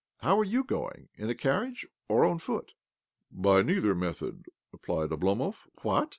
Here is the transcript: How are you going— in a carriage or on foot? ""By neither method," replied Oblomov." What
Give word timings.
How 0.21 0.39
are 0.39 0.43
you 0.43 0.63
going— 0.63 1.09
in 1.13 1.29
a 1.29 1.35
carriage 1.35 1.85
or 2.09 2.25
on 2.25 2.39
foot? 2.39 2.73
""By 3.45 3.61
neither 3.61 3.93
method," 3.93 4.47
replied 4.71 5.11
Oblomov." 5.11 5.67
What 5.83 6.09